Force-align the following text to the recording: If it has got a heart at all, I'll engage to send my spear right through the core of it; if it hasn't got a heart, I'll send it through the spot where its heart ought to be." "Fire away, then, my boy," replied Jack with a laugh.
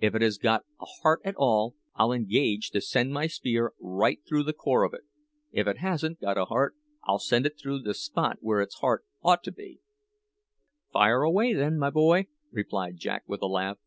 If 0.00 0.16
it 0.16 0.22
has 0.22 0.36
got 0.36 0.64
a 0.80 0.84
heart 1.02 1.20
at 1.24 1.36
all, 1.36 1.76
I'll 1.94 2.10
engage 2.12 2.70
to 2.70 2.80
send 2.80 3.12
my 3.12 3.28
spear 3.28 3.72
right 3.78 4.18
through 4.28 4.42
the 4.42 4.52
core 4.52 4.82
of 4.82 4.92
it; 4.94 5.02
if 5.52 5.68
it 5.68 5.78
hasn't 5.78 6.20
got 6.20 6.36
a 6.36 6.46
heart, 6.46 6.74
I'll 7.04 7.20
send 7.20 7.46
it 7.46 7.56
through 7.56 7.82
the 7.82 7.94
spot 7.94 8.38
where 8.40 8.60
its 8.60 8.80
heart 8.80 9.04
ought 9.22 9.44
to 9.44 9.52
be." 9.52 9.78
"Fire 10.92 11.22
away, 11.22 11.52
then, 11.52 11.78
my 11.78 11.90
boy," 11.90 12.26
replied 12.50 12.96
Jack 12.96 13.22
with 13.28 13.42
a 13.42 13.46
laugh. 13.46 13.78